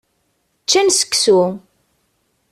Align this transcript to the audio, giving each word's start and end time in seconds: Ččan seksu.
Ččan 0.63 0.89
seksu. 0.91 1.41